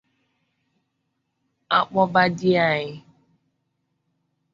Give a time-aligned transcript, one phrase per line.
[1.75, 2.93] a kpọba Dianyị